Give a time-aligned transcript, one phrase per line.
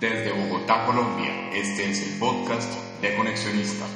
[0.00, 3.86] Desde Bogotá, Colombia, este es el podcast de Conexionista.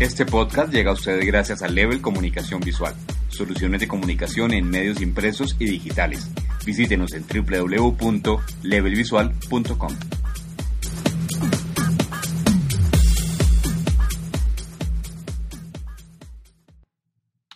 [0.00, 2.96] Este podcast llega a ustedes gracias a Level Comunicación Visual,
[3.28, 6.28] soluciones de comunicación en medios impresos y digitales.
[6.66, 9.96] Visítenos en www.levelvisual.com.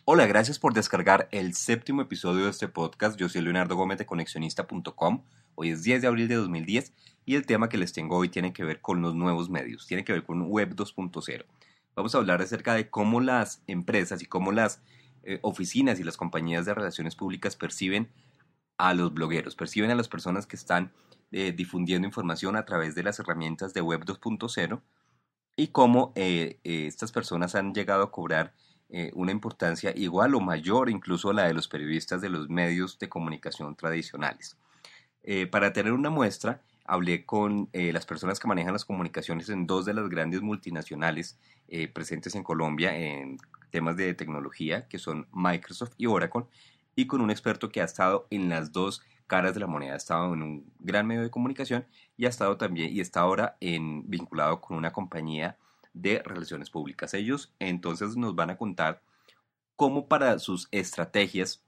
[0.09, 3.19] Hola, gracias por descargar el séptimo episodio de este podcast.
[3.19, 5.25] Yo soy Leonardo Gómez de Conexionista.com.
[5.57, 6.93] Hoy es 10 de abril de 2010
[7.25, 10.05] y el tema que les tengo hoy tiene que ver con los nuevos medios, tiene
[10.05, 11.45] que ver con Web 2.0.
[11.97, 14.81] Vamos a hablar acerca de cómo las empresas y cómo las
[15.25, 18.09] eh, oficinas y las compañías de relaciones públicas perciben
[18.79, 20.93] a los blogueros, perciben a las personas que están
[21.33, 24.81] eh, difundiendo información a través de las herramientas de Web 2.0
[25.57, 28.55] y cómo eh, estas personas han llegado a cobrar
[28.89, 32.99] eh, una importancia igual o mayor incluso a la de los periodistas de los medios
[33.01, 34.57] de comunicación tradicionales.
[35.25, 39.67] Eh, para tener una muestra, hablé con eh, las personas que manejan las comunicaciones en
[39.67, 41.39] dos de las grandes multinacionales
[41.93, 43.39] presentes en Colombia en
[43.73, 46.45] temas de tecnología, que son Microsoft y Oracle,
[46.95, 49.97] y con un experto que ha estado en las dos caras de la moneda, ha
[49.97, 51.85] estado en un gran medio de comunicación
[52.17, 55.59] y ha estado también y está ahora vinculado con una compañía
[55.97, 57.15] de Relaciones Públicas.
[57.15, 59.03] Ellos entonces nos van a contar
[59.75, 61.63] cómo para sus estrategias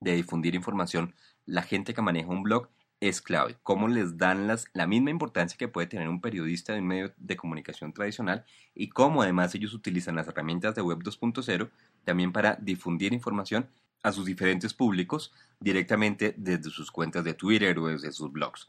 [0.00, 1.14] de difundir información,
[1.46, 2.68] la gente que maneja un blog
[3.00, 6.80] es clave, cómo les dan las, la misma importancia que puede tener un periodista de
[6.80, 11.70] un medio de comunicación tradicional y cómo además ellos utilizan las herramientas de Web 2.0
[12.04, 13.68] también para difundir información
[14.02, 18.68] a sus diferentes públicos directamente desde sus cuentas de Twitter o desde sus blogs.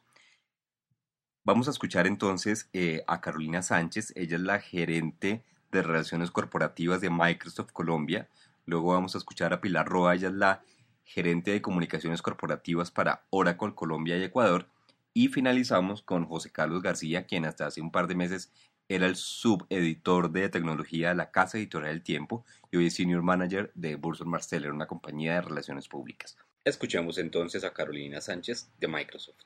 [1.50, 7.02] Vamos a escuchar entonces eh, a Carolina Sánchez, ella es la gerente de relaciones corporativas
[7.02, 8.30] de Microsoft Colombia.
[8.67, 10.61] Luego vamos a escuchar a Pilar Roa, ella es la
[11.03, 14.67] gerente de comunicaciones corporativas para Oracle Colombia y Ecuador.
[15.16, 18.52] Y finalizamos con José Carlos García, quien hasta hace un par de meses
[18.88, 23.23] era el subeditor de tecnología de la Casa Editorial del Tiempo y hoy es Senior
[23.23, 26.38] Manager de Burson Marsteller, una compañía de relaciones públicas.
[26.64, 29.39] Escuchemos entonces a Carolina Sánchez de Microsoft.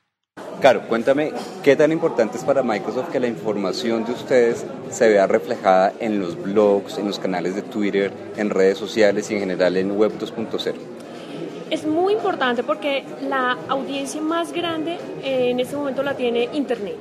[0.64, 1.30] Claro, cuéntame,
[1.62, 6.20] ¿qué tan importante es para Microsoft que la información de ustedes se vea reflejada en
[6.20, 10.12] los blogs, en los canales de Twitter, en redes sociales y en general en Web
[10.18, 10.72] 2.0?
[11.68, 16.96] Es muy importante porque la audiencia más grande en este momento la tiene Internet.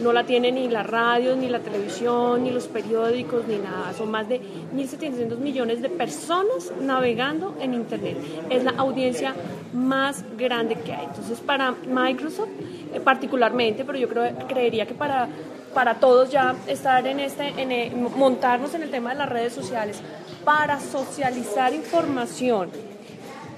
[0.00, 3.92] No la tiene ni la radio, ni la televisión, ni los periódicos, ni nada.
[3.96, 4.40] Son más de
[4.74, 8.18] 1.700 millones de personas navegando en Internet.
[8.50, 9.34] Es la audiencia
[9.72, 11.06] más grande que hay.
[11.06, 12.48] Entonces, para Microsoft
[12.92, 15.28] eh, particularmente, pero yo creo, creería que para,
[15.72, 20.00] para todos ya estar en este, en montarnos en el tema de las redes sociales,
[20.44, 22.70] para socializar información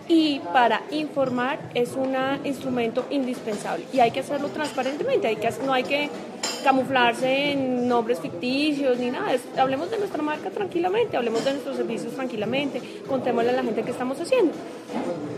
[0.09, 3.85] y para informar es un instrumento indispensable.
[3.93, 6.09] Y hay que hacerlo transparentemente, no hay que
[6.63, 12.13] camuflarse en nombres ficticios ni nada, hablemos de nuestra marca tranquilamente, hablemos de nuestros servicios
[12.15, 14.53] tranquilamente, contémosle a la gente qué estamos haciendo.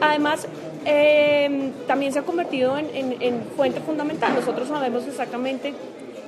[0.00, 0.46] Además,
[0.84, 5.74] em, también se ha convertido en, fuente fundamental, nosotros sabemos exactamente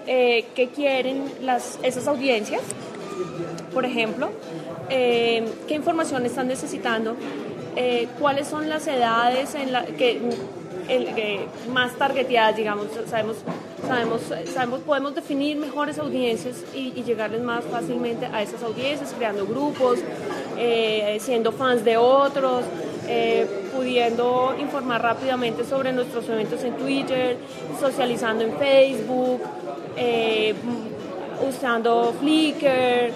[0.06, 2.62] eh, qué quieren las, esas audiencias,
[3.72, 4.30] por ejemplo,
[4.88, 7.16] em, qué información están necesitando
[7.76, 9.54] eh, cuáles son las edades
[9.96, 10.20] que,
[11.72, 13.36] más targeteadas, digamos, sabemos,
[13.86, 14.22] sabemos,
[14.52, 20.00] sabemos, podemos definir mejores audiencias y, llegarles más fácilmente a esas audiencias, creando grupos,
[20.58, 22.64] eh, siendo fans de otros,
[23.06, 27.36] eh, pudiendo informar rápidamente sobre nuestros eventos en Twitter,
[27.78, 29.42] socializando en Facebook,
[31.48, 33.12] usando Flickr,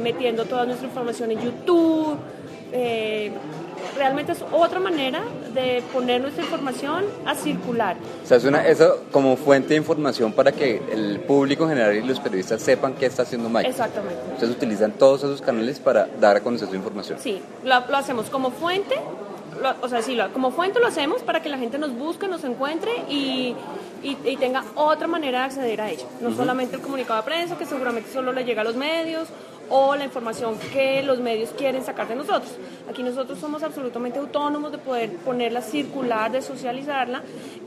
[0.00, 2.18] metiendo toda nuestra información en YouTube
[2.72, 3.32] eh,
[3.96, 5.22] realmente es otra manera
[5.54, 7.96] de poner nuestra información a circular.
[8.24, 11.96] O sea, es una, eso como fuente de información para que el público en general
[11.96, 13.68] y los periodistas sepan qué está haciendo Mike.
[13.68, 14.20] Exactamente.
[14.34, 17.18] Ustedes utilizan todos esos canales para dar a conocer su información.
[17.20, 18.96] Sí, lo, hacemos como fuente,
[19.82, 22.92] o sea, sí, como fuente lo hacemos para que la gente nos busque, nos encuentre
[23.08, 23.54] y,
[24.02, 26.04] y, tenga otra manera de acceder a ella.
[26.20, 29.28] No solamente el comunicado de prensa, que seguramente solo le llega a los medios,
[29.70, 32.52] o la información que los medios quieren sacar de nosotros.
[32.88, 37.22] Aquí nosotros somos absolutamente autónomos de poder ponerla circular, de socializarla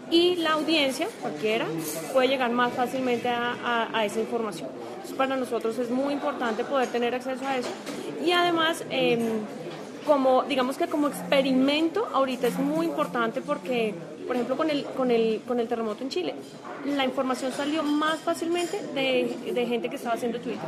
[0.09, 1.65] y la audiencia, cualquiera,
[2.13, 4.69] puede llegar más fácilmente a, esa información.
[4.92, 7.69] Entonces, para nosotros es muy importante poder tener acceso a eso
[8.25, 8.83] y además...
[8.89, 9.42] Em,
[10.06, 13.94] como digamos que como experimento ahorita es muy importante porque
[14.25, 16.33] por ejemplo con el con el con el terremoto en Chile
[16.86, 20.59] la información salió más fácilmente de, de gente que estaba haciendo Twitter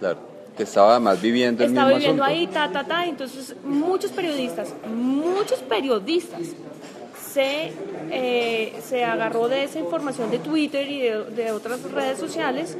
[0.00, 3.06] claro que estaba más viviendo el estaba viviendo ahí, ta, ta, ta.
[3.06, 6.40] Entonces, muchos periodistas, muchos periodistas
[7.32, 7.72] se,
[8.10, 12.76] eh, se agarró de esa información de Twitter y de, de otras redes sociales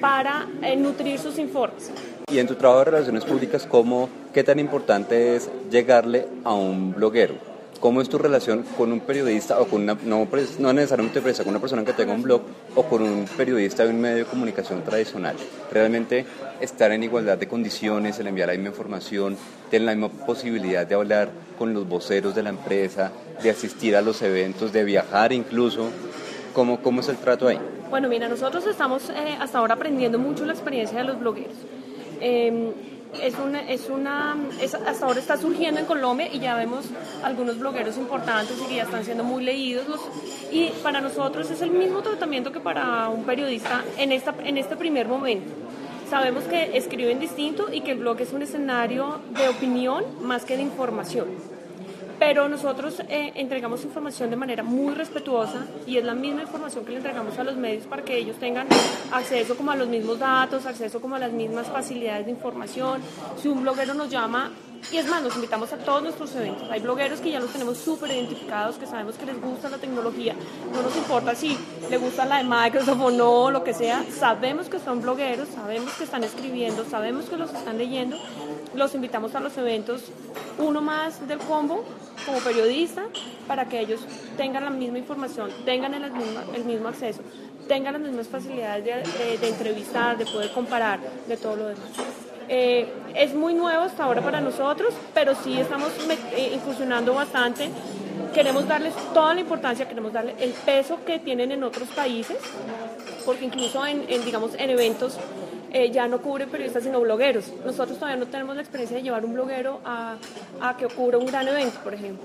[0.00, 1.92] para eh, nutrir sus informes.
[2.32, 6.94] Y en tu trabajo de relaciones públicas, ¿cómo, ¿qué tan importante es llegarle a un
[6.94, 7.53] bloguero?
[7.84, 10.26] ¿Cómo es tu relación con un periodista o con una, no,
[10.58, 12.40] no necesariamente periodista, con una persona que tenga un blog
[12.74, 15.36] o con un periodista de un medio de comunicación tradicional?
[15.70, 16.24] ¿Realmente
[16.62, 19.36] estar en igualdad de condiciones, el enviar la misma información,
[19.70, 21.28] tener la misma posibilidad de hablar
[21.58, 25.90] con los voceros de la empresa, de asistir a los eventos, de viajar incluso?
[26.54, 27.58] ¿Cómo, cómo es el trato ahí?
[27.90, 31.56] Bueno, mira, nosotros estamos eh, hasta ahora aprendiendo mucho la experiencia de los blogueros.
[32.22, 32.72] Eh,
[33.22, 34.36] es una, es una
[34.86, 36.86] hasta ahora está surgiendo en Colombia y ya vemos
[37.22, 40.00] algunos blogueros importantes y que ya están siendo muy leídos
[40.50, 44.76] y para nosotros es el mismo tratamiento que para un periodista en, esta, en este
[44.76, 45.52] primer momento.
[46.08, 50.56] Sabemos que escriben distinto y que el blog es un escenario de opinión más que
[50.56, 51.53] de información
[52.18, 56.92] pero nosotros eh, entregamos información de manera muy respetuosa y es la misma información que
[56.92, 58.66] le entregamos a los medios para que ellos tengan
[59.12, 63.00] acceso como a los mismos datos, acceso como a las mismas facilidades de información.
[63.40, 64.50] Si un bloguero nos llama,
[64.92, 66.70] y es más, nos invitamos a todos nuestros eventos.
[66.70, 70.34] Hay blogueros que ya los tenemos súper identificados, que sabemos que les gusta la tecnología.
[70.72, 71.56] No nos importa si
[71.90, 74.04] le gusta la de Microsoft o no, lo que sea.
[74.10, 78.18] Sabemos que son blogueros, sabemos que están escribiendo, sabemos que los están leyendo.
[78.74, 80.02] Los invitamos a los eventos,
[80.58, 81.84] uno más del combo,
[82.26, 83.04] como periodista,
[83.46, 84.00] para que ellos
[84.36, 87.22] tengan la misma información, tengan el mismo, el mismo acceso,
[87.68, 92.23] tengan las mismas facilidades de, de entrevistar, de poder comparar, de todo lo demás.
[92.48, 95.90] Eh, es muy nuevo hasta ahora para nosotros, pero sí estamos
[96.36, 97.70] eh, incursionando bastante.
[98.34, 102.36] Queremos darles toda la importancia, queremos darle el peso que tienen en otros países,
[103.24, 105.16] porque incluso en, digamos, en eventos
[105.72, 107.52] eh, ya no cubren periodistas sino blogueros.
[107.64, 110.16] Nosotros todavía no tenemos la experiencia de llevar un bloguero a,
[110.60, 112.24] a que ocurra un gran evento, por ejemplo.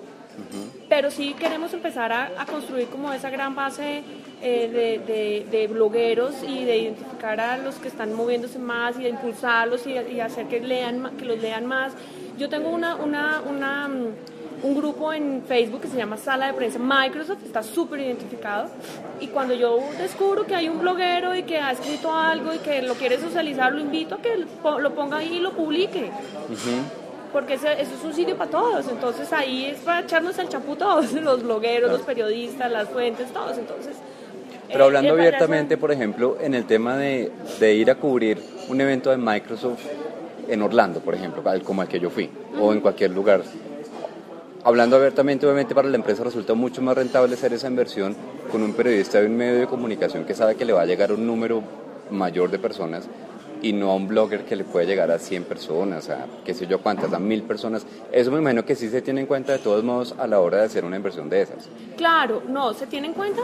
[0.87, 4.03] Pero sí queremos empezar a, a, construir como esa gran base
[4.41, 9.09] eh, de, de, blogueros y de identificar a los que están moviéndose más y de
[9.09, 11.93] impulsarlos y, y, hacer que, lean, que los lean más.
[12.37, 14.05] Yo tengo una, una, una, mm,
[14.63, 18.69] un grupo en Facebook que se llama Sala de Prensa Microsoft, está súper identificado.
[19.19, 22.81] Y cuando yo descubro que hay un bloguero y que ha escrito algo y que
[22.81, 26.11] lo quiere socializar, lo invito a que lo ponga ahí y lo publique.
[27.33, 31.11] porque eso es un sitio para todos, entonces ahí es para echarnos el champú todos,
[31.29, 33.97] los blogueros, los periodistas, las fuentes, todos, entonces
[34.71, 39.09] pero hablando abiertamente, por ejemplo, en el tema de, de, ir a cubrir un evento
[39.09, 39.83] de Microsoft
[40.47, 42.29] en Orlando, por ejemplo, como el que yo fui,
[42.59, 43.41] o en cualquier lugar.
[44.63, 48.15] Hablando abiertamente, obviamente para la empresa resulta mucho más rentable hacer esa inversión
[48.51, 51.11] con un periodista de un medio de comunicación que sabe que le va a llegar
[51.11, 51.63] un número
[52.11, 53.07] mayor de personas
[53.61, 56.67] y no a un blogger que le puede llegar a 100 personas, a qué sé
[56.67, 57.85] yo cuántas, a mil personas.
[58.11, 60.57] Eso me imagino que sí se tiene en cuenta de todos modos a la hora
[60.57, 61.67] de hacer una inversión de esas.
[61.97, 63.41] Claro, no, se tiene en cuenta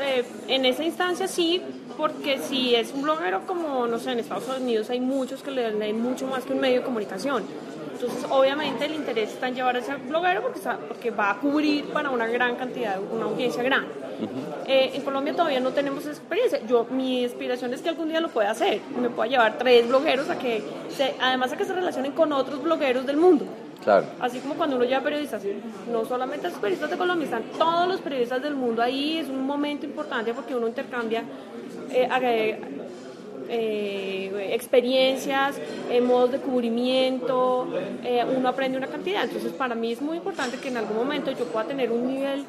[0.00, 1.62] eh, en esa instancia sí,
[1.96, 5.72] porque si es un bloguero como, no sé, en Estados Unidos hay muchos que le
[5.72, 7.44] leen mucho más que un medio de comunicación.
[7.94, 11.84] Entonces, obviamente, el interés está en llevar a ese bloguero porque, porque va a cubrir
[11.86, 13.88] para una gran cantidad, una audiencia grande.
[14.66, 16.60] Eh, en Colombia todavía no tenemos esa experiencia.
[16.66, 18.80] Yo, mi inspiración es que algún día lo pueda hacer.
[19.00, 22.62] Me pueda llevar tres blogueros a que, se, además a que se relacionen con otros
[22.62, 23.46] blogueros del mundo.
[23.84, 24.06] Claro.
[24.18, 25.42] Así como cuando uno lleva periodistas,
[25.92, 29.18] no solamente los periodistas de Colombia, están todos los periodistas del mundo ahí.
[29.18, 31.22] Es un momento importante porque uno intercambia
[31.90, 32.08] eh,
[33.48, 35.56] eh, experiencias,
[35.90, 37.68] eh, modos de cubrimiento,
[38.02, 39.24] eh, uno aprende una cantidad.
[39.24, 42.44] Entonces para mí es muy importante que en algún momento yo pueda tener un nivel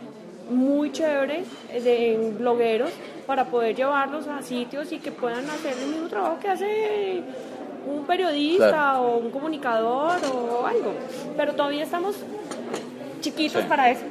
[0.49, 2.91] muy chévere de blogueros
[3.25, 7.21] para poder llevarlos a sitios y que puedan hacer el mismo trabajo que hace
[7.87, 10.93] un periodista o un comunicador o algo.
[11.35, 12.15] Pero todavía estamos
[13.21, 14.03] chiquitos para eso.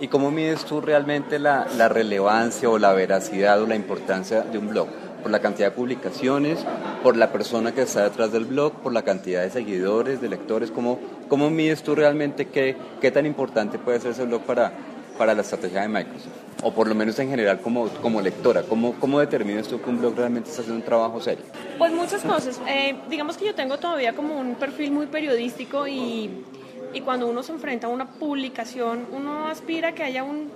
[0.00, 4.58] ¿Y cómo mides tú realmente la, la relevancia o la veracidad o la importancia de
[4.58, 4.88] un blog?
[5.20, 6.64] Por la cantidad de publicaciones,
[7.02, 10.70] por la persona que está detrás del blog, por la cantidad de seguidores, de lectores.
[10.70, 10.98] ¿Cómo,
[11.28, 14.72] cómo mides tú realmente qué, qué tan importante puede ser ese blog para,
[15.18, 16.32] para la estrategia de Microsoft?
[16.62, 19.98] O por lo menos en general como, como lectora, ¿cómo, ¿cómo determinas tú que un
[19.98, 21.44] blog realmente está haciendo un trabajo serio?
[21.78, 22.60] Pues muchas cosas.
[22.68, 26.44] Eh, digamos que yo tengo todavía como un perfil muy periodístico y,
[26.92, 30.50] y cuando uno se enfrenta a una publicación, uno aspira a que haya un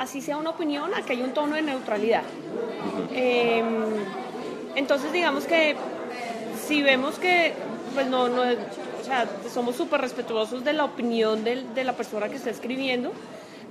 [0.00, 2.22] así sea una opinión, a que hay un tono de neutralidad.
[3.12, 3.84] Em,
[4.74, 5.76] entonces, digamos que
[6.66, 7.52] si vemos que,
[7.92, 12.36] pues no, no o sea, somos súper respetuosos de la opinión de, la persona que
[12.36, 13.12] está escribiendo,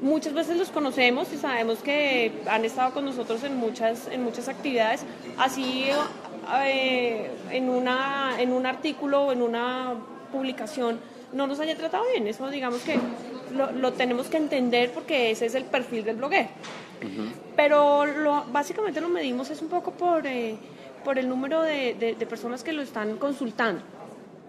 [0.04, 4.50] muchas veces los conocemos y sabemos que han estado con nosotros en muchas, en muchas
[4.50, 5.02] actividades,
[5.40, 5.86] así
[6.64, 9.96] eh, en, una, en un artículo o en una
[10.32, 11.00] publicación
[11.34, 13.00] no nos haya tratado bien, eso digamos que
[13.52, 16.50] lo, tenemos que entender porque ese es el perfil del bloguero.
[17.56, 20.56] Pero lo, básicamente lo medimos es un poco por, eh,
[21.04, 23.82] por el número de, personas que lo están consultando.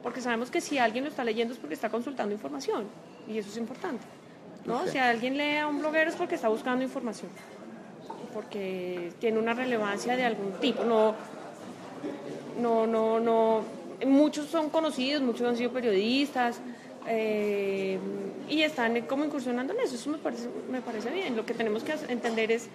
[0.02, 2.84] Porque sabemos que si alguien lo está leyendo es porque está consultando información.
[3.28, 4.04] Y eso es importante.
[4.64, 4.86] ¿no?
[4.86, 7.30] Si alguien lee a un bloguero es porque está buscando información.
[8.32, 10.84] Porque tiene una relevancia de algún tipo.
[10.84, 11.14] No,
[12.58, 13.62] no, no, no.
[14.06, 16.60] Muchos son conocidos, muchos han sido periodistas.
[17.12, 17.98] Eh,
[18.48, 19.96] y están como incursionando en eso.
[19.96, 21.36] Eso me parece, me parece bien.
[21.36, 22.68] Lo que tenemos que entender es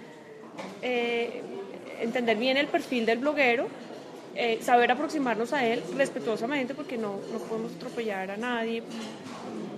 [0.81, 1.41] eh,
[2.01, 3.67] entender bien el perfil del bloguero,
[4.35, 8.83] eh, saber aproximarnos a él respetuosamente porque no, no podemos atropellar a nadie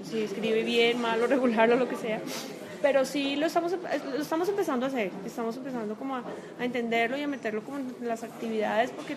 [0.03, 2.19] si escribe bien, mal o regular o lo que sea.
[2.81, 6.23] Pero sí lo estamos, lo estamos empezando a hacer, estamos empezando como a,
[6.59, 9.15] entenderlo y a meterlo como en las actividades porque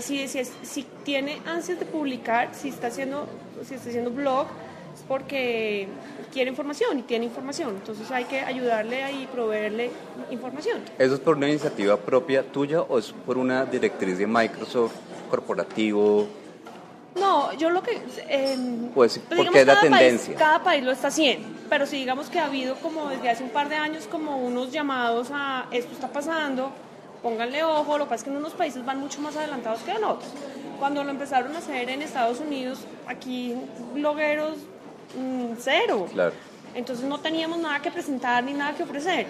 [0.00, 3.26] si, si, si, tiene ansias de publicar, si está haciendo,
[3.64, 4.46] si está haciendo blog,
[4.94, 5.88] es porque
[6.32, 7.70] quiere información y tiene información.
[7.70, 9.90] Entonces hay que ayudarle y proveerle
[10.30, 10.80] información.
[10.98, 14.94] ¿Eso es por una iniciativa propia tuya o es por una directriz de Microsoft
[15.30, 16.26] corporativo?
[17.14, 18.00] No, yo lo que...
[18.28, 18.56] Eh,
[18.94, 20.34] pues, porque es la tendencia.
[20.36, 23.50] cada país lo está haciendo, pero si digamos que ha habido como desde hace un
[23.50, 26.72] par de años como unos llamados a esto está pasando,
[27.22, 29.92] pónganle ojo, lo que pasa es que en unos países van mucho más adelantados que
[29.92, 30.30] en otros.
[30.82, 33.54] Cuando lo empezaron a hacer en Estados Unidos, aquí
[33.94, 34.56] blogueros
[35.16, 36.06] Mm, cero.
[36.74, 39.26] Entonces no teníamos nada que presentar ni nada que ofrecer.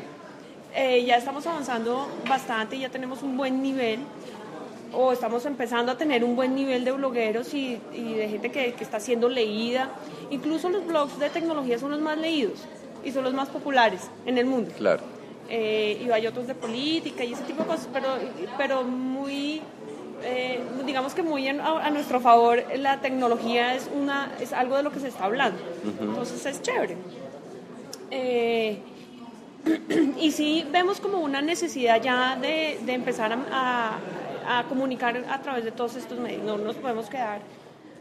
[0.75, 4.01] Eh, ya estamos avanzando bastante, ya tenemos un buen nivel,
[4.93, 9.01] o estamos empezando a tener un buen nivel de blogueros y, de gente que, está
[9.01, 9.91] siendo leída.
[10.31, 12.61] Incluso los blogs de tecnología son los más leídos
[13.05, 14.71] y son los más populares en el mundo.
[14.79, 15.03] Claro.
[15.49, 18.09] Eh, y hay otros de política y ese tipo de cosas, pero,
[18.57, 19.61] pero muy
[20.25, 24.93] eh, digamos que muy a, nuestro favor, la tecnología es, una, es algo de lo
[24.93, 25.59] que se está hablando.
[26.01, 26.97] Entonces es chévere.
[28.11, 28.79] Eh,
[30.21, 33.99] y sí vemos como una necesidad ya de, empezar a,
[34.69, 36.43] comunicar a través de todos estos medios.
[36.43, 37.41] No nos podemos quedar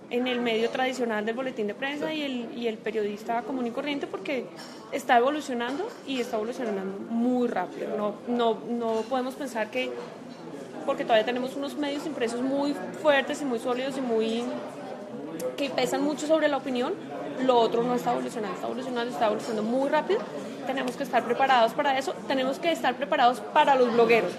[0.10, 3.72] en el medio tradicional del boletín de prensa y el, y el periodista común y
[3.72, 4.46] corriente porque
[4.92, 7.96] está evolucionando y está evolucionando muy rápido.
[7.96, 9.90] No, no, no podemos pensar que
[10.86, 14.44] porque todavía tenemos unos medios impresos muy fuertes y muy sólidos y muy
[15.58, 16.94] que pesan mucho sobre la opinión.
[17.46, 20.20] Lo otro no está evolucionando, está evolucionando, está evolucionando muy rápido.
[20.68, 24.32] Tenemos que estar preparados para eso, tenemos que estar preparados para los blogueros,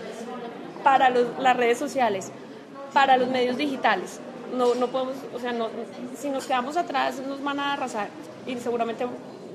[0.85, 2.31] para las redes sociales,
[2.93, 4.21] para los medios digitales.
[4.57, 5.69] No, no podemos, o sea, no,
[6.17, 8.09] si nos quedamos atrás nos van a arrasar
[8.47, 9.07] y seguramente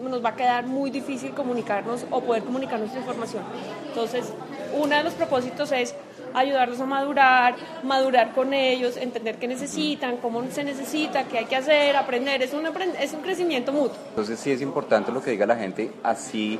[0.02, 3.44] nos va a quedar muy difícil comunicarnos o poder comunicar nuestra información.
[3.88, 4.34] Entonces,
[4.74, 5.96] uno de los propósitos es
[6.38, 11.56] ayudarlos a madurar, madurar con ellos, entender qué necesitan, cómo se necesita, qué hay que
[11.56, 12.42] hacer, aprender.
[12.42, 12.66] Es un,
[13.00, 13.98] es un crecimiento mutuo.
[14.10, 16.60] Entonces sí es importante lo que diga la gente, así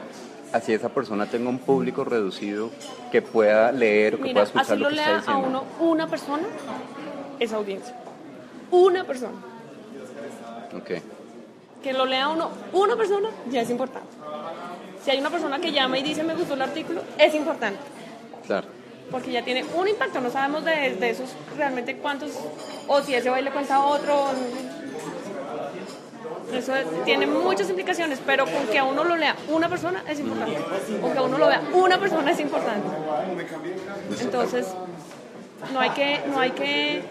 [0.54, 2.70] así esa persona tenga un público reducido
[3.12, 6.44] que pueda leer o que pueda escuchar así lo, lea a uno una persona,
[7.40, 7.94] esa audiencia.
[8.72, 9.38] Una persona.
[10.74, 11.02] Ok.
[11.84, 14.08] Que lo lea uno una persona ya es importante.
[15.04, 17.80] Si hay una persona que llama y dice me gustó el artículo, es importante.
[18.46, 18.77] Claro
[19.12, 22.32] porque ya tiene un impacto, no sabemos de, esos realmente cuántos,
[22.88, 24.32] o si ese le cuenta a otro.
[26.54, 26.72] Eso
[27.04, 30.58] tiene muchas implicaciones, pero con que a uno lo lea una persona es importante.
[31.02, 32.88] Con que a uno lo vea una persona es importante.
[34.22, 34.68] Entonces,
[35.74, 37.02] no hay que, no hay que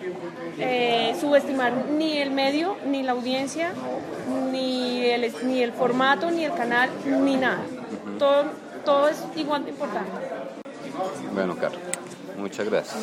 [0.59, 3.73] eh, subestimar ni el medio, ni la audiencia,
[4.51, 7.61] ni el, ni el formato, ni el canal, ni nada.
[8.19, 8.45] Todo,
[8.85, 10.36] todo es igual de importante.
[11.33, 11.81] Bueno, Carlos,
[12.37, 12.97] muchas gracias.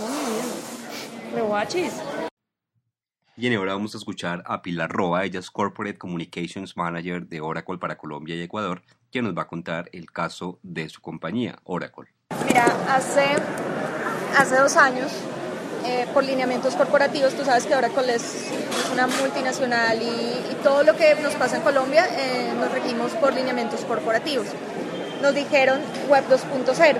[3.35, 7.79] Bien, ahora vamos a escuchar a Pilar Roa, ella es Corporate Communications Manager de Oracle
[7.79, 12.13] para Colombia y Ecuador, quien nos va a contar el caso de su compañía, Oracle.
[12.45, 13.25] Mira, hace,
[14.37, 15.11] hace dos años,
[15.85, 18.51] eh, por lineamientos corporativos, tú sabes que Oracle es,
[18.91, 23.81] una multinacional y, todo lo que nos pasa en Colombia eh, nos regimos por lineamientos
[23.81, 24.47] corporativos.
[25.21, 26.97] Nos dijeron Web 2.0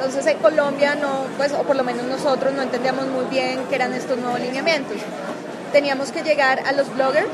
[0.00, 3.74] entonces en Colombia no, pues, o por lo menos nosotros no entendíamos muy bien qué
[3.74, 4.96] eran estos nuevos lineamientos.
[5.72, 7.28] Teníamos que llegar a los bloggers,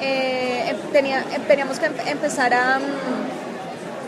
[0.00, 2.76] eh, em, tenía, em, teníamos que em, empezar a,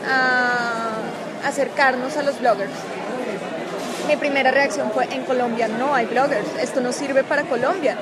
[0.08, 2.70] a acercarnos a los bloggers.
[4.06, 7.96] Mi primera reacción fue, en Colombia no hay bloggers, esto no sirve para Colombia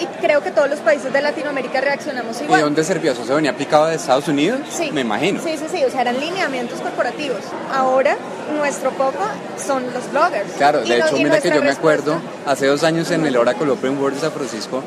[0.00, 2.60] y creo que todos los países de Latinoamérica reaccionamos igual.
[2.60, 3.24] ¿Y dónde servía eso?
[3.24, 4.60] ¿Se venía aplicado de Estados Unidos?
[4.70, 4.90] Sí.
[4.92, 5.40] Me imagino.
[5.42, 7.40] Sí, sí, sí, o sea, eran lineamientos corporativos.
[7.72, 8.16] Ahora,
[8.52, 9.24] nuestro foco
[9.64, 10.52] son los bloggers.
[10.56, 13.98] Claro, de hecho, mira que yo me acuerdo, hace dos años en el Oracle Open
[13.98, 14.82] World de San Francisco,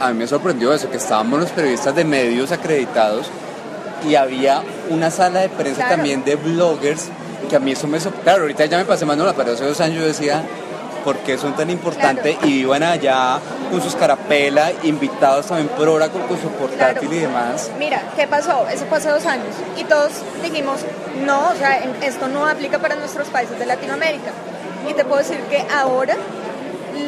[0.00, 3.28] a mí me sorprendió eso, que estábamos los periodistas de medios acreditados
[4.06, 7.08] y había una sala de prensa también de bloggers,
[7.48, 7.98] que a mí eso me...
[7.98, 10.42] Claro, ahorita ya me pasé más, no, pero hace dos años yo decía,
[11.06, 12.36] ¿por qué son tan importantes?
[12.42, 13.38] Y iban allá
[13.70, 17.70] con sus carapelas, invitados también por hora con, su portátil y demás.
[17.78, 18.66] Mira, ¿qué pasó?
[18.68, 20.10] Eso pasó dos años y todos
[20.42, 20.80] dijimos,
[21.24, 24.32] no, o sea, esto no aplica para nuestros países de Latinoamérica.
[24.90, 26.16] Y te puedo decir que ahora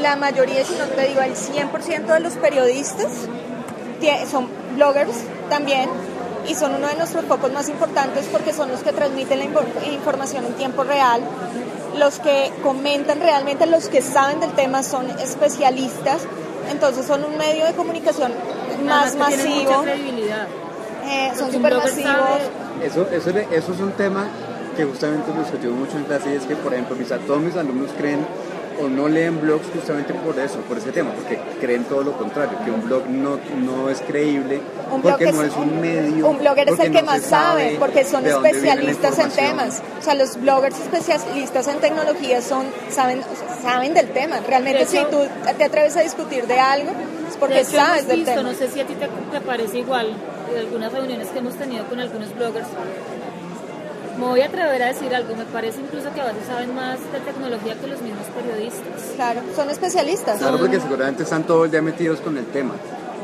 [0.01, 3.11] la mayoría, si no te digo el 100% de los periodistas
[4.31, 5.91] son bloggers también
[6.47, 9.45] y son uno de nuestros focos más importantes porque son los que transmiten la
[9.93, 11.21] información en tiempo real,
[11.99, 16.23] los que comentan realmente, los que saben del tema son especialistas,
[16.71, 18.33] entonces son un medio de comunicación
[18.85, 19.85] más masivo.
[21.07, 22.41] Eh, son súper masivos.
[22.83, 24.29] Eso, eso, eso es un tema
[24.77, 27.57] que justamente lo discutimos mucho en clase y es que, por ejemplo, mis, todos mis
[27.57, 28.25] alumnos creen
[28.81, 32.59] o no leen blogs justamente por eso, por ese tema, porque creen todo lo contrario,
[32.65, 34.61] que un blog no, no es creíble,
[35.03, 36.29] porque no es, un medio.
[36.29, 39.83] Un blogger es el que más sabe, porque son especialistas en temas.
[39.99, 43.21] O sea, los bloggers especialistas en tecnología son, saben,
[43.63, 44.41] saben del tema.
[44.47, 45.19] Realmente si tú
[45.57, 46.91] te atreves a discutir de algo,
[47.29, 48.43] es porque sabes del tema.
[48.43, 50.15] No sé si a ti te, te parece igual,
[50.53, 52.69] de algunas reuniones que hemos tenido con algunos bloggers,
[54.19, 56.99] me voy a atrever a decir algo, me parece incluso que a veces saben más
[57.13, 59.13] de tecnología que los mismos periodistas.
[59.15, 60.39] Claro, son especialistas.
[60.39, 62.75] Claro, porque seguramente están todos ya metidos con el tema.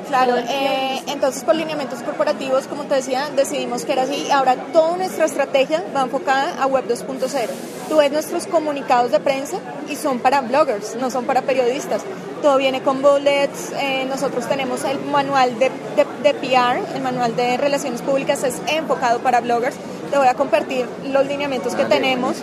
[0.08, 4.30] Claro, eh, entonces por lineamientos corporativos, como te decía, decidimos que era así.
[4.30, 7.48] Ahora toda nuestra estrategia va enfocada a Web 2.0.
[7.88, 9.56] Tú ves nuestros comunicados de prensa
[9.88, 12.02] y son para bloggers, no son para periodistas.
[12.42, 17.34] Todo viene con bullets, eh, nosotros tenemos el manual de, de, de PR, el manual
[17.34, 19.76] de relaciones públicas es enfocado para bloggers
[20.14, 22.36] te voy a compartir los lineamientos que tenemos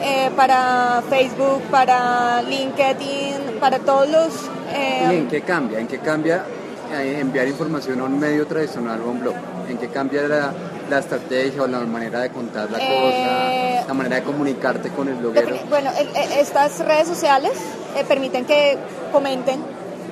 [0.00, 4.28] eh, para Facebook, para LinkedIn, para todos los...
[4.72, 5.80] Eh, ¿Y en qué cambia?
[5.80, 6.46] ¿En qué cambia
[6.90, 9.34] eh, enviar información a un medio tradicional o a un blog?
[9.68, 10.54] ¿En qué cambia la,
[10.88, 15.16] la estrategia o la manera de contar la cosa, la manera de comunicarte con el
[15.16, 15.58] bloguero?
[15.68, 15.90] Bueno,
[16.38, 17.52] estas redes sociales
[18.08, 18.78] permiten que
[19.12, 19.60] comenten,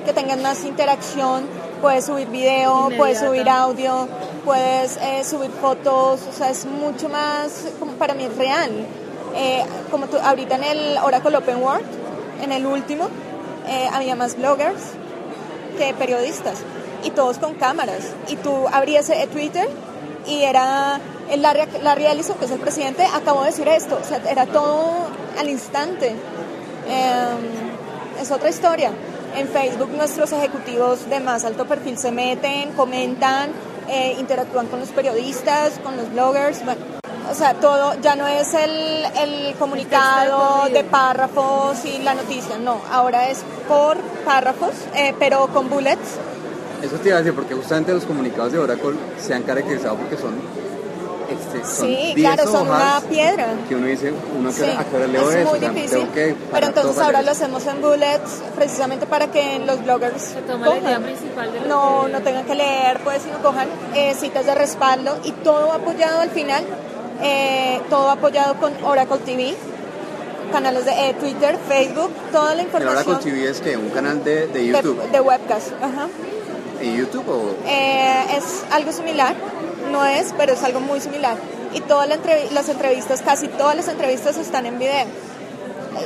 [0.05, 1.41] que tengan más interacción,
[1.81, 4.07] puedes subir video, puedes subir audio,
[4.49, 8.71] puedes eh, subir fotos, o sea, es mucho más, como para mí real.
[9.35, 11.85] Eh, como tú, ahorita en el Oracle Open World,
[12.41, 13.09] en el último,
[13.67, 14.81] eh, había más bloggers
[15.77, 16.63] que periodistas
[17.03, 17.99] y todos con cámaras.
[18.27, 19.69] Y tú abrías Twitter
[20.25, 24.03] y era el Larry, Larry Ellison, que es el presidente, acabó de decir esto, o
[24.03, 26.07] sea, era todo al instante.
[26.87, 28.93] Em, es otra historia.
[29.37, 33.51] En Facebook nuestros ejecutivos de más alto perfil se meten, comentan,
[33.89, 36.63] eh, interactúan con los periodistas, con los bloggers.
[36.63, 36.81] Bueno,
[37.29, 42.81] o sea, todo ya no es el, el comunicado de párrafos y la noticia, no,
[42.91, 46.17] ahora es por párrafos, eh, pero con bullets.
[46.81, 50.17] Eso te iba a decir, porque justamente los comunicados de Oracle se han caracterizado porque
[50.17, 50.33] son
[51.31, 53.47] este, sí, claro, son una piedra.
[53.67, 56.07] Que uno dice, uno sí, que leo es muy difícil.
[56.51, 60.35] pero entonces ahora lo hacemos en bullets precisamente para que los bloggers
[61.67, 66.21] no, no tengan que leer, pues, sino cojan eh, citas de respaldo y todo apoyado
[66.21, 66.63] al final,
[67.21, 69.55] eh, todo apoyado con Oracle TV
[70.51, 73.07] canales de eh, Twitter, Facebook, toda la información.
[73.07, 74.99] Oracle TV es que un canal de, de YouTube.
[75.11, 76.07] De, webcast, ajá.
[76.81, 77.55] ¿Y YouTube o...?
[77.67, 79.35] es algo similar
[79.89, 81.37] no es, pero es algo muy similar.
[81.73, 85.05] Y todas las entrevistas, casi todas las entrevistas están en video.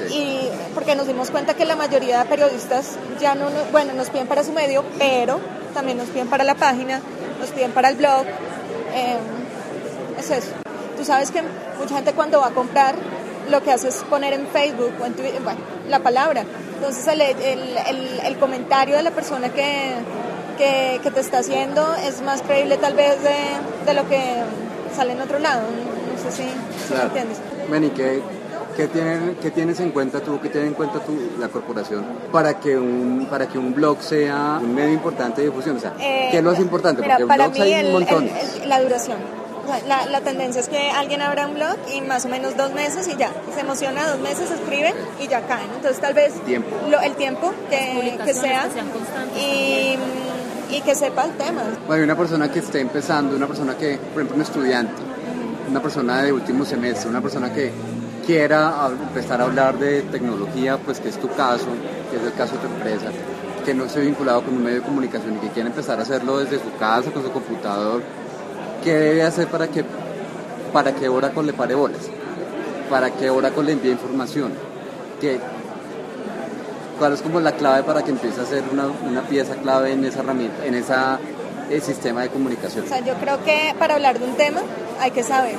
[0.10, 4.28] Y porque nos dimos cuenta que la mayoría de periodistas ya no, bueno, nos piden
[4.28, 5.40] para su medio, pero
[5.74, 7.02] también nos piden para la página,
[7.40, 8.26] nos piden para el blog.
[8.94, 10.52] Em, es eso.
[10.98, 11.42] Tú sabes que
[11.80, 12.96] mucha gente cuando va a comprar
[13.50, 16.44] lo que hace es poner en Facebook o en Twitter, bueno, la palabra.
[16.76, 19.94] Entonces el, el, el comentario de la persona que,
[20.54, 24.22] que, te está haciendo es más creíble tal vez de, lo que
[24.96, 25.62] sale en otro lado.
[25.62, 27.38] No, sé si, me entiendes.
[27.70, 28.22] Benny, ¿qué,
[28.76, 28.90] ¿qué,
[29.42, 33.28] ¿qué, tienes en cuenta tú, qué tiene en cuenta tú, la corporación para que, un,
[33.30, 35.78] para que un blog sea un medio importante de difusión?
[35.78, 37.04] O sea, ¿qué es lo más eh, importante?
[37.04, 38.30] Porque para blogs mí hay un montón.
[38.66, 39.44] la duración.
[39.88, 43.08] La, la, tendencia es que alguien abra un blog y más o menos dos meses
[43.08, 45.70] y ya, se emociona dos meses, escribe y ya caen.
[45.76, 46.34] Entonces tal vez
[46.90, 48.68] Lo, el tiempo que, que sea
[49.38, 49.98] y
[50.74, 51.64] y que sepa el tema.
[51.88, 55.02] Bueno, una persona que esté empezando, una persona que, por ejemplo, un estudiante,
[55.70, 57.72] una persona de último semestre, una persona que
[58.26, 61.68] quiera empezar a hablar de tecnología, pues que es tu caso,
[62.10, 63.08] que es el caso de tu empresa,
[63.64, 66.40] que no esté vinculado con un medio de comunicación y que quiera empezar a hacerlo
[66.40, 68.02] desde su casa, con su computador,
[68.84, 69.86] ¿qué debe hacer para que,
[70.72, 72.02] para que Oracle le pare bolas?
[72.90, 74.52] ¿Para que Oracle le envíe información?
[75.22, 75.40] ¿Qué,
[76.98, 80.06] ¿Cuál es como la clave para que empiece a ser una, una pieza clave en
[80.06, 81.20] esa herramienta, en esa
[81.70, 82.86] el sistema de comunicación?
[82.86, 84.62] O sea, yo creo que para hablar de un tema
[85.00, 85.56] hay que saber.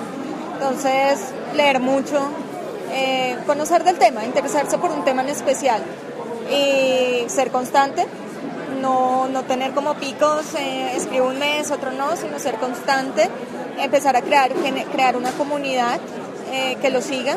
[0.54, 1.20] Entonces,
[1.54, 2.28] leer mucho,
[2.92, 5.82] eh, conocer del tema, interesarse por un tema en especial
[6.50, 8.06] y ser constante.
[8.80, 13.30] No, no tener como picos, eh, un mes, otro no, sino ser constante,
[13.78, 14.52] empezar a crear,
[14.92, 15.98] crear una comunidad
[16.52, 17.36] eh, que lo siga,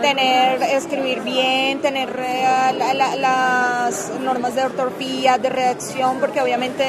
[0.00, 6.84] tener, escribir bien, tener las normas de ortografía, de redacción, porque obviamente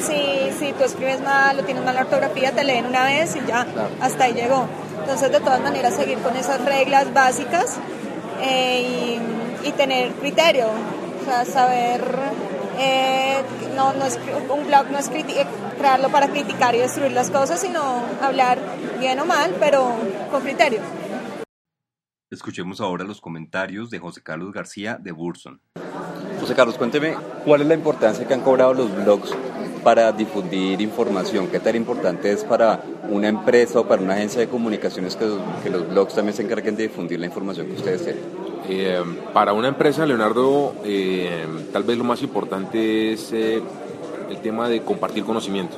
[0.00, 3.66] si, si tú escribes mal o tienes mala ortografía, te leen una vez y ya,
[4.00, 4.66] hasta ahí llegó.
[5.00, 7.76] Entonces, de todas maneras, seguir con esas reglas básicas
[8.42, 9.18] eh,
[9.64, 12.02] y, tener criterio, o sea, saber,
[12.78, 13.42] eh,
[13.74, 15.10] no, no es, un blog no es
[15.78, 17.80] crearlo para criticar y destruir las cosas, sino
[18.22, 18.58] hablar
[18.98, 19.92] bien o mal, pero
[20.30, 20.80] con criterio.
[22.30, 25.60] Escuchemos ahora los comentarios de José Carlos García de Burson.
[26.40, 29.34] José Carlos, cuénteme, ¿cuál es la importancia que han cobrado los blogs
[29.82, 31.48] para difundir información?
[31.48, 35.26] ¿Qué tan importante es para una empresa o para una agencia de comunicaciones que,
[35.62, 38.44] que los blogs también se encarguen de difundir la información que ustedes tienen?
[38.68, 43.62] Eh, para una empresa, Leonardo, eh, tal vez lo más importante es eh,
[44.30, 45.76] el tema de compartir conocimiento.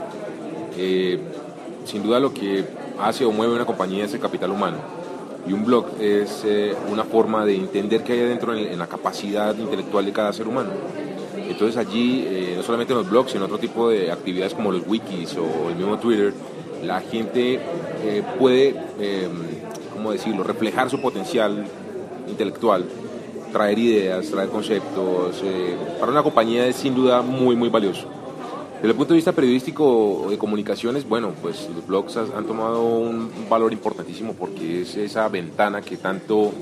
[1.85, 2.65] sin duda lo que
[3.01, 4.96] hace o mueve una compañía es el capital humano.
[5.49, 6.45] Y un blog es
[6.91, 10.71] una forma de entender qué hay adentro en la capacidad intelectual de cada ser humano.
[11.49, 14.73] Entonces allí, eh, no solamente en los blogs, sino en otro tipo de actividades como
[14.73, 16.35] los wikis o el mismo Twitter,
[16.83, 17.61] la gente
[18.05, 19.29] eh, puede, eh,
[19.93, 21.67] ¿cómo decirlo?, reflejar su potencial
[22.29, 22.85] intelectual,
[23.53, 25.43] traer ideas, traer conceptos.
[25.99, 28.07] para una compañía es sin duda muy, muy valioso.
[28.77, 33.31] Desde el punto de vista periodístico de comunicaciones, bueno, pues los blogs han tomado un
[33.49, 36.53] valor importantísimo porque es esa ventana que tanto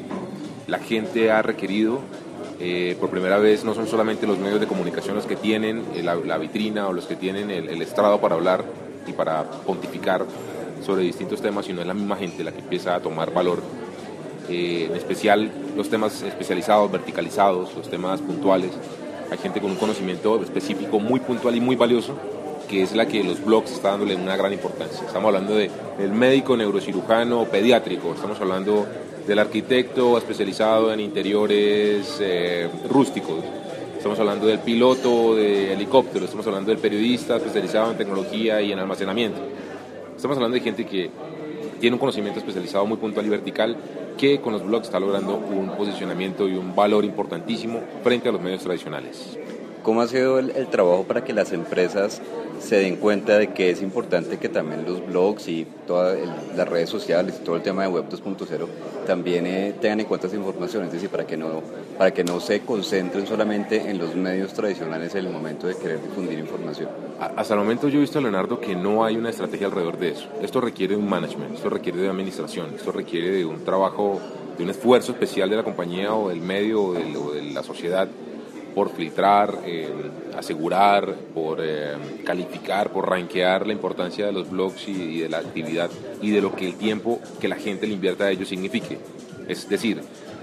[0.66, 2.00] la gente ha requerido
[2.60, 6.02] eh, por primera vez no son solamente los medios de comunicación los que tienen eh,
[6.02, 8.64] la, vitrina o los que tienen el, estrado para hablar
[9.06, 10.24] y para pontificar
[10.84, 13.60] sobre distintos temas, sino es la misma gente la que empieza a tomar valor,
[14.48, 18.70] eh, en especial los temas especializados, verticalizados, los temas puntuales.
[19.30, 22.16] Hay gente con un conocimiento específico muy puntual y muy valioso
[22.68, 25.06] que es la que los blogs están dándole una gran importancia.
[25.06, 25.70] Estamos hablando de
[26.12, 28.86] médico neurocirujano pediátrico, estamos hablando
[29.26, 33.44] del arquitecto especializado en interiores eh, rústicos.
[33.96, 38.78] Estamos hablando del piloto de helicóptero, estamos hablando del periodista especializado en tecnología y en
[38.78, 39.40] almacenamiento.
[40.14, 41.10] Estamos hablando de gente que
[41.80, 43.76] tiene un conocimiento especializado muy puntual y vertical
[44.18, 48.40] que con los blogs está logrando un posicionamiento y un valor importantísimo frente a los
[48.40, 49.38] medios tradicionales.
[49.82, 52.22] ¿Cómo ha sido el, trabajo para que las empresas
[52.60, 56.18] se den cuenta de que es importante que también los blogs y todas
[56.56, 58.66] las redes sociales y todo el tema de Web 2.0
[59.06, 60.84] también eh, tengan en cuenta esa información?
[60.84, 61.62] Es decir, para que, no,
[61.98, 66.02] para que no se concentren solamente en los medios tradicionales en el momento de querer
[66.02, 66.88] difundir información.
[67.36, 70.28] Hasta el momento yo he visto, Leonardo, que no hay una estrategia alrededor de eso.
[70.42, 74.20] Esto requiere un management, esto requiere de administración, esto requiere de un trabajo,
[74.56, 78.08] de un esfuerzo especial de la compañía o del medio o de la sociedad
[78.74, 79.88] por filtrar, eh,
[80.36, 85.90] asegurar, por eh, calificar, por rankear la importancia de los blogs y, de la actividad
[86.20, 88.98] y de lo que el tiempo que la gente le invierta a ellos signifique.
[89.46, 90.00] Es decir,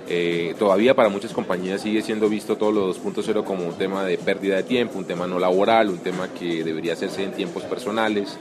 [0.08, 4.18] eh, todavía para muchas compañías sigue siendo visto todo lo 2.0 como un tema de
[4.18, 8.38] pérdida de tiempo, un tema no laboral, un tema que debería hacerse en tiempos personales.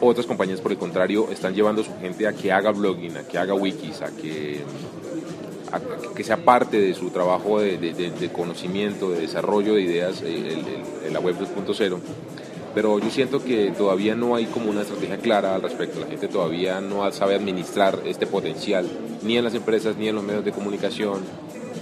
[0.00, 3.22] otras compañías, por el contrario, están llevando a su gente a que haga blogging, a
[3.24, 4.62] que haga wikis, a que
[6.14, 11.36] que sea parte de su trabajo de, conocimiento, de desarrollo de ideas en la web
[11.38, 11.98] 2.0.
[12.74, 16.00] Pero yo siento que todavía no hay como una estrategia clara al respecto.
[16.00, 18.88] La gente todavía no sabe administrar este potencial,
[19.22, 21.20] ni en las empresas, ni en los medios de comunicación,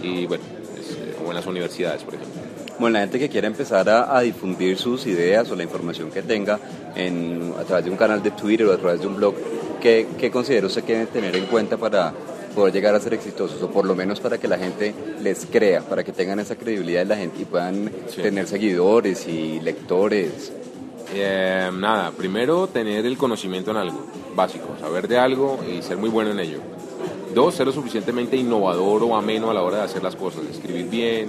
[0.03, 0.45] y bueno,
[0.77, 2.43] eh, o en las universidades, por ejemplo.
[2.79, 6.59] Bueno, la gente que quiera empezar a, difundir sus ideas o la información que tenga
[6.95, 9.35] en, a través de un canal de Twitter o a través de un blog,
[9.81, 12.13] ¿qué, qué considero usted que tener en cuenta para
[12.53, 15.83] poder llegar a ser exitosos, o por lo menos para que la gente les crea,
[15.83, 20.53] para que tengan esa credibilidad en la gente y puedan tener seguidores y lectores.
[21.15, 26.09] Eh, nada, primero tener el conocimiento en algo, básico, saber de algo y ser muy
[26.09, 26.59] bueno en ello.
[27.35, 30.89] Dos, ser lo suficientemente innovador o ameno a la hora de hacer las cosas, escribir
[30.89, 31.29] bien,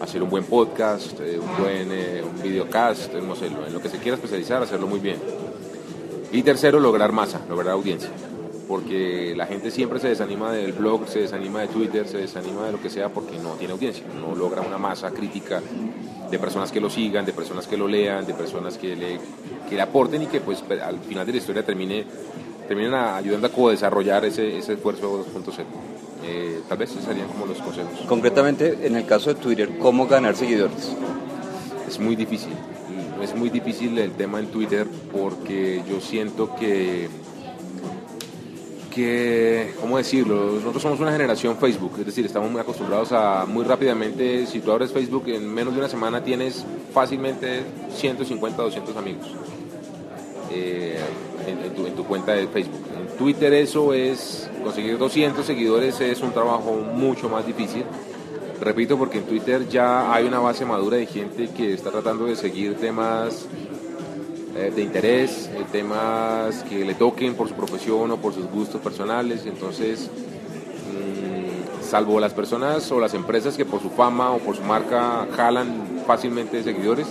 [0.00, 3.88] hacer un buen podcast, eh, un buen eh, un videocast, no sé, en lo que
[3.88, 5.16] se quiera especializar, hacerlo muy bien.
[6.32, 8.10] Y tercero, lograr masa, lograr audiencia
[8.70, 12.70] porque la gente siempre se desanima del blog, se desanima de Twitter, se desanima de
[12.70, 15.60] lo que sea porque no tiene audiencia, no logra una masa crítica
[16.30, 19.18] de personas que lo sigan, de personas que lo lean, de personas que le,
[19.68, 22.04] que le aporten y que pues al final de la historia termine
[22.68, 25.64] terminan ayudando a co-desarrollar ese, ese esfuerzo 2.0.
[26.24, 27.90] Eh, tal vez esos serían como los consejos.
[28.06, 30.94] Concretamente, en el caso de Twitter, ¿cómo ganar seguidores?
[31.88, 32.52] Es muy difícil.
[33.20, 37.08] Es muy difícil el tema en Twitter porque yo siento que
[38.90, 40.52] que, ¿cómo decirlo?
[40.52, 44.72] Nosotros somos una generación Facebook, es decir, estamos muy acostumbrados a muy rápidamente, si tú
[44.72, 47.62] abres Facebook en menos de una semana tienes fácilmente
[47.94, 49.28] 150, 200 amigos
[50.50, 50.98] eh,
[51.46, 52.82] en, tu, en, tu, cuenta de Facebook.
[52.98, 57.84] En Twitter eso es, conseguir 200 seguidores es un trabajo mucho más difícil.
[58.60, 62.36] Repito, porque en Twitter ya hay una base madura de gente que está tratando de
[62.36, 63.46] seguir temas
[64.56, 68.80] eh, de interés, eh, temas que le toquen por su profesión o por sus gustos
[68.80, 69.46] personales.
[69.46, 70.10] Entonces,
[70.90, 75.28] mm, salvo las personas o las empresas que por su fama o por su marca
[75.36, 77.06] jalan fácilmente seguidores,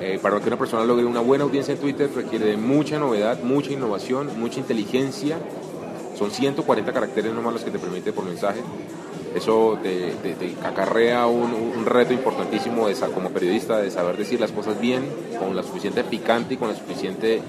[0.00, 3.42] eh, para que una persona logre una buena audiencia en Twitter requiere de mucha novedad,
[3.42, 5.38] mucha innovación, mucha inteligencia.
[6.18, 8.60] Son 140 caracteres nomás los que te permite por mensaje
[9.34, 10.14] eso te,
[10.64, 15.02] acarrea un, reto importantísimo de, como periodista de saber decir las cosas bien,
[15.38, 17.40] con la suficiente picante y con, la suficiente,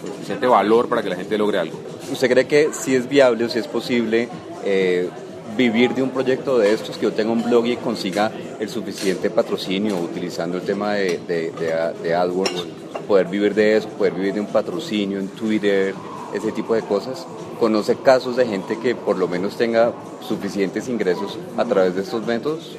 [0.00, 1.78] suficiente valor para que la gente logre algo.
[2.10, 4.28] ¿Usted cree que si es viable o si es posible
[4.64, 5.08] eh,
[5.56, 9.30] vivir de un proyecto de estos, que yo tenga un blog y consiga el suficiente
[9.30, 12.66] patrocinio utilizando el tema de, de AdWords,
[13.06, 15.94] poder vivir de eso, poder vivir de un patrocinio en Twitter,
[16.32, 17.26] ese tipo de cosas?
[17.58, 19.92] ¿Conoce casos de gente que por lo menos tenga
[20.26, 22.76] suficientes ingresos a través de estos métodos?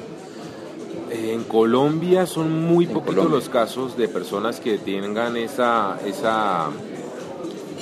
[1.10, 6.70] En Colombia son muy poquitos los casos de personas que tengan esa, esa,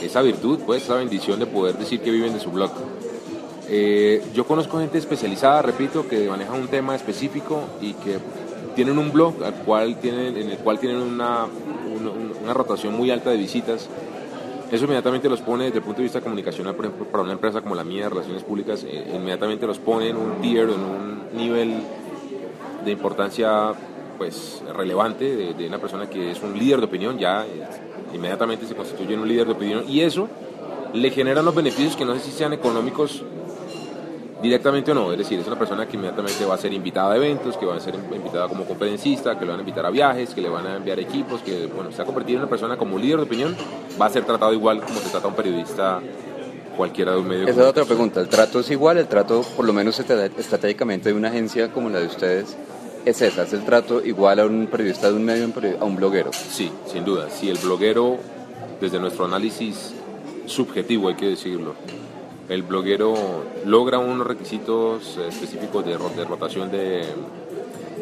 [0.02, 2.70] esa virtud, pues, esa bendición de poder decir que viven de su blog.
[3.68, 8.18] Eh, yo conozco gente especializada, repito, que maneja un tema específico y que
[8.74, 11.46] tienen un blog al cual tienen, en el cual tienen una,
[12.42, 13.88] una rotación muy alta de visitas
[14.72, 17.61] eso inmediatamente los pone desde el punto de vista comunicacional, por ejemplo, para una empresa
[17.61, 21.74] como la mía, Relaciones Públicas, eh, inmediatamente los pone en un tier, en un nivel
[22.82, 23.72] de importancia
[24.16, 27.66] pues relevante de, una persona que es un líder de opinión, ya eh,
[28.14, 30.26] inmediatamente se constituye en un líder de opinión y eso
[30.94, 33.22] le genera unos beneficios que no sé si sean económicos
[34.42, 37.16] directamente o no, es decir, es una persona que inmediatamente va a ser invitada a
[37.16, 40.35] eventos, que va a ser invitada como conferencista, que le van a invitar a viajes,
[40.35, 42.98] que le van a enviar equipos, que bueno, se ha convertido en una persona como
[42.98, 43.57] líder de opinión,
[44.00, 46.00] va a ser tratado igual como se trata un periodista
[46.76, 47.46] cualquiera de un medio.
[47.46, 48.98] Esa es otra pregunta, ¿el trato es igual?
[48.98, 52.57] ¿El trato, por lo menos estratégicamente, de una agencia como la de ustedes?
[53.05, 53.42] ¿Es esa?
[53.42, 56.31] ¿Es el trato igual a un periodista de un medio, a un bloguero?
[56.33, 57.31] Sí, sin duda.
[57.31, 58.16] Si el bloguero,
[58.81, 59.92] desde nuestro análisis
[60.46, 61.74] subjetivo, hay que decirlo,
[62.48, 63.14] el bloguero
[63.64, 67.05] logra unos requisitos específicos de, rotación de,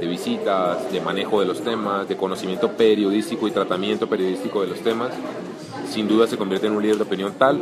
[0.00, 5.11] visitas, de manejo de los temas, de conocimiento periodístico y tratamiento periodístico de los temas,
[5.88, 7.61] sin duda se convierte en un líder de opinión tal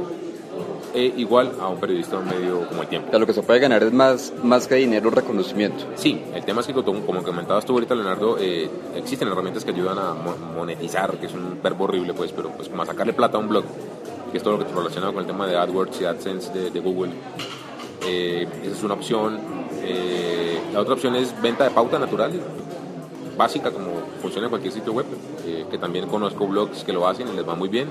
[0.95, 3.17] e igual a un periodista de un medio como el tiempo.
[3.17, 5.85] lo que se puede ganar es más, más que dinero, reconocimiento.
[5.97, 9.99] Sí, el tema es que como comentabas tú ahorita, Leonardo, eh, existen herramientas que ayudan
[9.99, 13.41] a monetizar, que es un verbo horrible, pues, pero pues como a sacarle plata a
[13.41, 13.65] un blog
[14.31, 16.81] que es todo lo que está relacionado con el tema de AdWords y AdSense de,
[16.81, 17.13] Google.
[18.07, 19.39] Eh, esa es una opción.
[19.83, 22.33] Eh, la otra opción es venta de pauta natural,
[23.37, 25.07] básica como funciona en cualquier sitio web,
[25.47, 27.89] eh, que también conozco blogs que lo hacen y les va muy bien.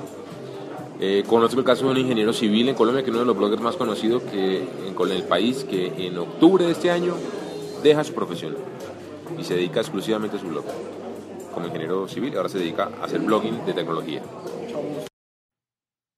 [1.28, 3.62] conozco el caso de un ingeniero civil en Colombia, que es uno de los bloggers
[3.62, 7.13] más conocidos que en, el país, que en octubre de este año
[7.84, 8.58] deja su profesión
[9.38, 10.65] y se dedica exclusivamente a su blog.
[11.54, 14.21] Como ingeniero civil, ahora se dedica a hacer blogging de tecnología.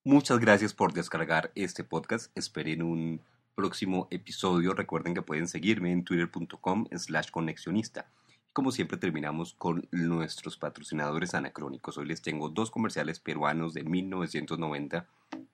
[0.10, 2.36] Muchas gracias por descargar este podcast.
[2.36, 3.22] Esperen un
[3.54, 4.74] próximo episodio.
[4.74, 8.10] Recuerden que pueden seguirme en twitter.com slash conexionista.
[8.52, 12.00] Como siempre terminamos con nuestros patrocinadores anacrónicos.
[12.00, 15.06] Hoy les tengo dos comerciales peruanos de 1990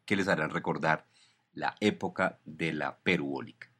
[0.05, 1.05] que les harán recordar
[1.53, 3.74] la época de la peruólica.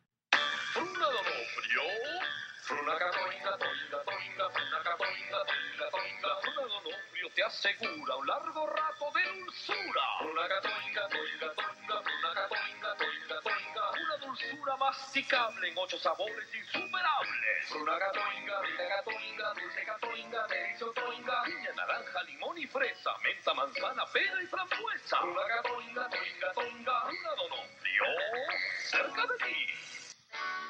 [7.45, 10.01] Asegura un largo rato de dulzura.
[10.21, 13.91] Una gatoinga, toinga, toinga, una gatoinga, toinga, toinga.
[13.91, 17.71] Una dulzura masticable en ocho sabores insuperables.
[17.71, 21.43] Una gatoinga, rica gatoinga, dulce gatoinga, delicio toinga.
[21.43, 25.23] Piña, naranja, limón y fresa, menta, manzana, pera y frambuesa.
[25.23, 28.03] Una gatoinga, toinga, toinga, una donofrio
[28.89, 30.04] cerca de ti.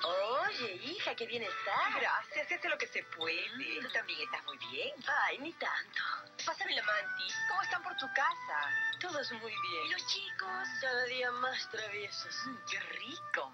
[0.03, 1.95] Oye, hija, qué bien estás.
[1.99, 3.81] Gracias, se hace lo que se puede.
[3.81, 4.93] Tú también estás muy bien.
[5.23, 6.01] Ay, ni tanto.
[6.45, 7.33] Pásame la manti.
[7.49, 8.59] ¿Cómo están por tu casa?
[8.99, 9.85] Todos muy bien.
[9.87, 10.67] ¿Y los chicos?
[10.81, 12.35] Cada día más traviesos.
[12.45, 13.53] Mm, qué rico.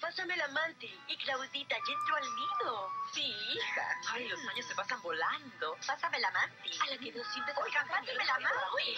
[0.00, 1.00] Pásame la manti.
[1.06, 2.90] Y Claudita, ya entró al nido.
[3.14, 4.00] Sí, hija.
[4.10, 5.76] Ay, los años se pasan volando.
[5.86, 6.78] Pásame la manti.
[6.80, 8.96] A la que dos siempre Oiga, pásame la manti.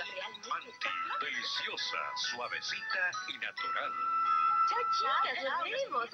[0.49, 0.73] Manti,
[1.21, 3.93] deliciosa, suavecita y natural.
[4.71, 6.09] Chao, chicas, nos vemos.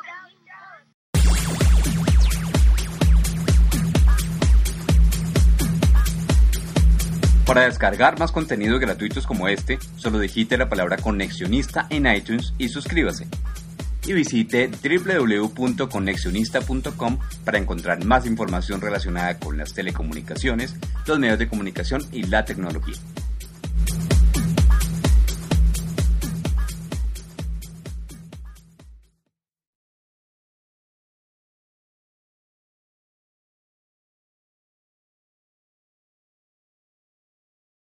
[7.51, 12.69] Para descargar más contenidos gratuitos como este, solo digite la palabra conexionista en iTunes y
[12.69, 13.27] suscríbase.
[14.07, 20.77] Y visite www.conexionista.com para encontrar más información relacionada con las telecomunicaciones,
[21.09, 22.95] los medios de comunicación y la tecnología.